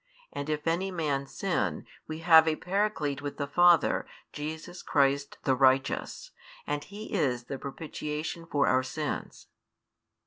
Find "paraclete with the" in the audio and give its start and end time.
2.55-3.45